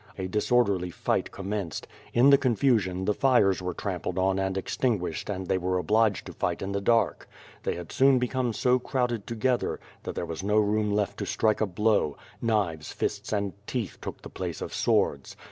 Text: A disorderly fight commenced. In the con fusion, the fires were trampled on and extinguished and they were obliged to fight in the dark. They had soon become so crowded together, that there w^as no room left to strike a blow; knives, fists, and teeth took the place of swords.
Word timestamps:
A 0.17 0.25
disorderly 0.27 0.89
fight 0.89 1.29
commenced. 1.31 1.87
In 2.11 2.31
the 2.31 2.37
con 2.39 2.55
fusion, 2.55 3.05
the 3.05 3.13
fires 3.13 3.61
were 3.61 3.75
trampled 3.75 4.17
on 4.17 4.39
and 4.39 4.57
extinguished 4.57 5.29
and 5.29 5.45
they 5.45 5.59
were 5.59 5.77
obliged 5.77 6.25
to 6.25 6.33
fight 6.33 6.63
in 6.63 6.71
the 6.71 6.81
dark. 6.81 7.29
They 7.61 7.75
had 7.75 7.91
soon 7.91 8.17
become 8.17 8.51
so 8.53 8.79
crowded 8.79 9.27
together, 9.27 9.79
that 10.01 10.15
there 10.15 10.25
w^as 10.25 10.41
no 10.41 10.57
room 10.57 10.91
left 10.91 11.19
to 11.19 11.27
strike 11.27 11.61
a 11.61 11.67
blow; 11.67 12.17
knives, 12.41 12.91
fists, 12.91 13.31
and 13.31 13.53
teeth 13.67 13.99
took 14.01 14.23
the 14.23 14.29
place 14.29 14.59
of 14.59 14.73
swords. 14.73 15.37